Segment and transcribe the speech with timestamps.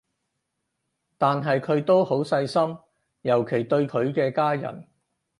[1.19, 2.75] 但係佢都好細心，
[3.21, 4.87] 尤其對佢嘅家人